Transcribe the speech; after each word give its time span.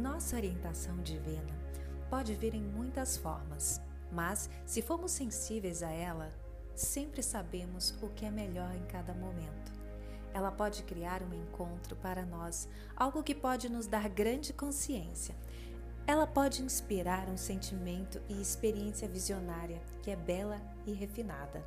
Nossa 0.00 0.36
orientação 0.36 0.96
divina 1.02 1.54
pode 2.08 2.34
vir 2.34 2.54
em 2.54 2.62
muitas 2.62 3.18
formas, 3.18 3.82
mas 4.10 4.48
se 4.64 4.80
formos 4.80 5.12
sensíveis 5.12 5.82
a 5.82 5.90
ela, 5.90 6.32
sempre 6.74 7.22
sabemos 7.22 7.94
o 8.00 8.08
que 8.08 8.24
é 8.24 8.30
melhor 8.30 8.74
em 8.74 8.86
cada 8.86 9.12
momento. 9.12 9.70
Ela 10.32 10.50
pode 10.50 10.84
criar 10.84 11.22
um 11.22 11.34
encontro 11.34 11.94
para 11.96 12.24
nós, 12.24 12.66
algo 12.96 13.22
que 13.22 13.34
pode 13.34 13.68
nos 13.68 13.86
dar 13.86 14.08
grande 14.08 14.54
consciência. 14.54 15.36
Ela 16.06 16.26
pode 16.26 16.62
inspirar 16.62 17.28
um 17.28 17.36
sentimento 17.36 18.22
e 18.26 18.40
experiência 18.40 19.06
visionária 19.06 19.82
que 20.02 20.10
é 20.10 20.16
bela 20.16 20.62
e 20.86 20.92
refinada. 20.94 21.62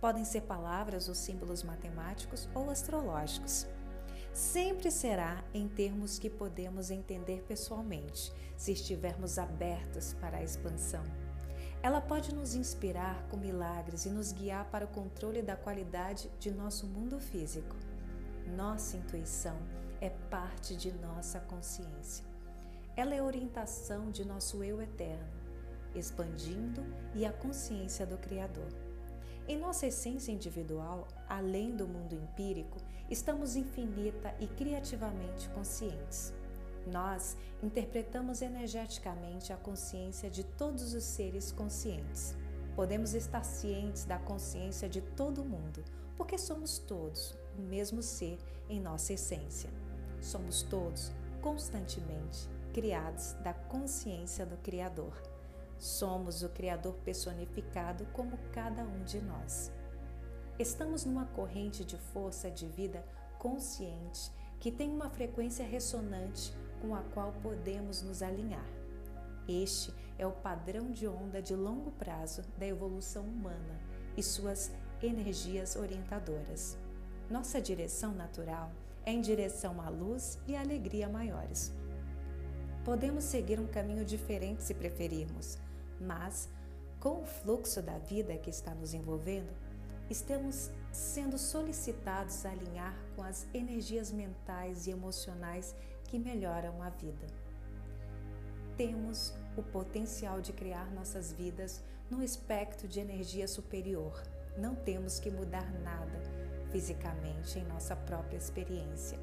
Podem 0.00 0.24
ser 0.24 0.40
palavras 0.44 1.06
ou 1.06 1.14
símbolos 1.14 1.62
matemáticos 1.62 2.48
ou 2.54 2.70
astrológicos. 2.70 3.66
Sempre 4.34 4.90
será 4.90 5.44
em 5.54 5.68
termos 5.68 6.18
que 6.18 6.28
podemos 6.28 6.90
entender 6.90 7.44
pessoalmente, 7.46 8.32
se 8.56 8.72
estivermos 8.72 9.38
abertos 9.38 10.12
para 10.14 10.38
a 10.38 10.42
expansão. 10.42 11.04
Ela 11.80 12.00
pode 12.00 12.34
nos 12.34 12.56
inspirar 12.56 13.24
com 13.28 13.36
milagres 13.36 14.06
e 14.06 14.10
nos 14.10 14.32
guiar 14.32 14.68
para 14.72 14.86
o 14.86 14.88
controle 14.88 15.40
da 15.40 15.54
qualidade 15.54 16.28
de 16.40 16.50
nosso 16.50 16.84
mundo 16.84 17.20
físico. 17.20 17.76
Nossa 18.56 18.96
intuição 18.96 19.56
é 20.00 20.10
parte 20.10 20.74
de 20.74 20.90
nossa 20.90 21.38
consciência. 21.38 22.24
Ela 22.96 23.14
é 23.14 23.22
orientação 23.22 24.10
de 24.10 24.24
nosso 24.24 24.64
eu 24.64 24.82
eterno, 24.82 25.28
expandindo 25.94 26.82
e 27.14 27.24
a 27.24 27.32
consciência 27.32 28.04
do 28.04 28.18
Criador. 28.18 28.72
Em 29.46 29.58
nossa 29.58 29.86
essência 29.86 30.32
individual, 30.32 31.06
além 31.28 31.76
do 31.76 31.86
mundo 31.86 32.14
empírico, 32.14 32.78
estamos 33.10 33.56
infinita 33.56 34.34
e 34.40 34.46
criativamente 34.46 35.50
conscientes. 35.50 36.32
Nós 36.86 37.36
interpretamos 37.62 38.40
energeticamente 38.40 39.52
a 39.52 39.56
consciência 39.56 40.30
de 40.30 40.44
todos 40.44 40.94
os 40.94 41.04
seres 41.04 41.52
conscientes. 41.52 42.34
Podemos 42.74 43.12
estar 43.12 43.44
cientes 43.44 44.06
da 44.06 44.18
consciência 44.18 44.88
de 44.88 45.02
todo 45.02 45.44
mundo, 45.44 45.84
porque 46.16 46.38
somos 46.38 46.78
todos 46.78 47.36
o 47.58 47.60
mesmo 47.60 48.02
ser 48.02 48.38
em 48.68 48.80
nossa 48.80 49.12
essência. 49.12 49.68
Somos 50.22 50.62
todos 50.62 51.12
constantemente 51.42 52.48
criados 52.72 53.34
da 53.44 53.52
consciência 53.52 54.46
do 54.46 54.56
Criador. 54.56 55.33
Somos 55.78 56.42
o 56.42 56.48
Criador 56.48 56.94
personificado 57.04 58.06
como 58.12 58.38
cada 58.52 58.82
um 58.82 59.02
de 59.04 59.20
nós. 59.20 59.72
Estamos 60.58 61.04
numa 61.04 61.26
corrente 61.26 61.84
de 61.84 61.96
força 61.96 62.50
de 62.50 62.66
vida 62.66 63.04
consciente 63.38 64.30
que 64.60 64.70
tem 64.70 64.90
uma 64.90 65.10
frequência 65.10 65.66
ressonante 65.66 66.56
com 66.80 66.94
a 66.94 67.02
qual 67.02 67.32
podemos 67.42 68.02
nos 68.02 68.22
alinhar. 68.22 68.66
Este 69.46 69.92
é 70.18 70.26
o 70.26 70.32
padrão 70.32 70.90
de 70.90 71.06
onda 71.06 71.42
de 71.42 71.54
longo 71.54 71.90
prazo 71.92 72.42
da 72.56 72.66
evolução 72.66 73.24
humana 73.24 73.80
e 74.16 74.22
suas 74.22 74.72
energias 75.02 75.76
orientadoras. 75.76 76.78
Nossa 77.28 77.60
direção 77.60 78.14
natural 78.14 78.70
é 79.04 79.12
em 79.12 79.20
direção 79.20 79.80
à 79.82 79.88
luz 79.88 80.38
e 80.46 80.56
à 80.56 80.60
alegria 80.60 81.08
maiores. 81.08 81.72
Podemos 82.84 83.24
seguir 83.24 83.58
um 83.58 83.66
caminho 83.66 84.04
diferente 84.04 84.62
se 84.62 84.74
preferirmos, 84.74 85.58
mas 85.98 86.50
com 87.00 87.22
o 87.22 87.24
fluxo 87.24 87.80
da 87.80 87.96
vida 87.96 88.36
que 88.36 88.50
está 88.50 88.74
nos 88.74 88.92
envolvendo, 88.92 89.50
estamos 90.10 90.70
sendo 90.92 91.38
solicitados 91.38 92.44
a 92.44 92.50
alinhar 92.50 92.94
com 93.16 93.22
as 93.22 93.46
energias 93.54 94.12
mentais 94.12 94.86
e 94.86 94.90
emocionais 94.90 95.74
que 96.04 96.18
melhoram 96.18 96.82
a 96.82 96.90
vida. 96.90 97.26
Temos 98.76 99.32
o 99.56 99.62
potencial 99.62 100.42
de 100.42 100.52
criar 100.52 100.90
nossas 100.92 101.32
vidas 101.32 101.82
num 102.10 102.22
espectro 102.22 102.86
de 102.86 103.00
energia 103.00 103.48
superior. 103.48 104.22
Não 104.58 104.74
temos 104.74 105.18
que 105.18 105.30
mudar 105.30 105.72
nada 105.80 106.20
fisicamente 106.70 107.58
em 107.58 107.64
nossa 107.64 107.96
própria 107.96 108.36
experiência, 108.36 109.18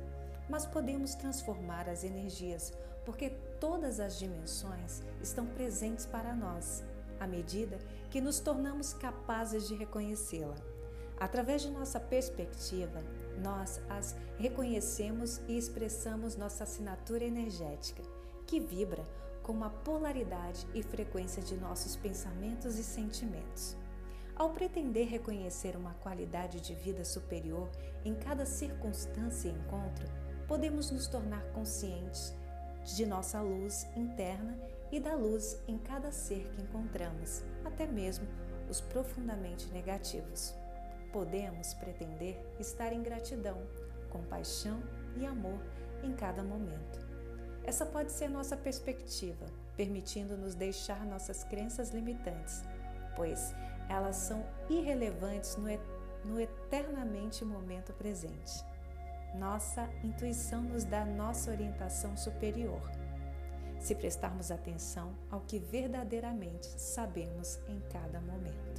mas 0.51 0.65
podemos 0.65 1.15
transformar 1.15 1.87
as 1.87 2.03
energias, 2.03 2.73
porque 3.05 3.29
todas 3.57 4.01
as 4.01 4.19
dimensões 4.19 5.01
estão 5.21 5.45
presentes 5.45 6.05
para 6.05 6.35
nós, 6.35 6.83
à 7.21 7.25
medida 7.25 7.79
que 8.09 8.19
nos 8.19 8.41
tornamos 8.41 8.93
capazes 8.93 9.65
de 9.65 9.75
reconhecê-la. 9.75 10.57
Através 11.17 11.61
de 11.61 11.69
nossa 11.69 12.01
perspectiva, 12.01 13.01
nós 13.41 13.79
as 13.87 14.13
reconhecemos 14.37 15.39
e 15.47 15.57
expressamos 15.57 16.35
nossa 16.35 16.65
assinatura 16.65 17.23
energética, 17.23 18.03
que 18.45 18.59
vibra 18.59 19.07
com 19.41 19.63
a 19.63 19.69
polaridade 19.69 20.67
e 20.73 20.83
frequência 20.83 21.41
de 21.41 21.55
nossos 21.55 21.95
pensamentos 21.95 22.77
e 22.77 22.83
sentimentos. 22.83 23.77
Ao 24.35 24.49
pretender 24.49 25.07
reconhecer 25.07 25.77
uma 25.77 25.93
qualidade 25.95 26.59
de 26.59 26.73
vida 26.73 27.05
superior 27.05 27.69
em 28.03 28.15
cada 28.15 28.45
circunstância 28.45 29.47
e 29.47 29.51
encontro, 29.51 30.05
podemos 30.51 30.91
nos 30.91 31.07
tornar 31.07 31.41
conscientes 31.53 32.35
de 32.83 33.05
nossa 33.05 33.39
luz 33.41 33.87
interna 33.95 34.59
e 34.91 34.99
da 34.99 35.15
luz 35.15 35.57
em 35.65 35.77
cada 35.77 36.11
ser 36.11 36.45
que 36.49 36.61
encontramos, 36.61 37.41
até 37.63 37.87
mesmo 37.87 38.27
os 38.69 38.81
profundamente 38.81 39.65
negativos. 39.67 40.53
Podemos 41.13 41.73
pretender 41.75 42.37
estar 42.59 42.91
em 42.91 43.01
gratidão, 43.01 43.65
compaixão 44.09 44.83
e 45.15 45.25
amor 45.25 45.57
em 46.03 46.11
cada 46.11 46.43
momento. 46.43 46.99
Essa 47.63 47.85
pode 47.85 48.11
ser 48.11 48.27
nossa 48.27 48.57
perspectiva, 48.57 49.45
permitindo-nos 49.77 50.53
deixar 50.53 51.05
nossas 51.05 51.45
crenças 51.45 51.91
limitantes, 51.91 52.61
pois 53.15 53.55
elas 53.87 54.17
são 54.17 54.45
irrelevantes 54.69 55.55
no, 55.55 55.69
no 56.25 56.41
eternamente 56.41 57.45
momento 57.45 57.93
presente. 57.93 58.69
Nossa 59.35 59.89
intuição 60.03 60.61
nos 60.61 60.83
dá 60.83 61.05
nossa 61.05 61.51
orientação 61.51 62.15
superior, 62.17 62.81
se 63.79 63.95
prestarmos 63.95 64.51
atenção 64.51 65.13
ao 65.29 65.41
que 65.41 65.57
verdadeiramente 65.57 66.67
sabemos 66.79 67.59
em 67.67 67.79
cada 67.91 68.19
momento. 68.21 68.70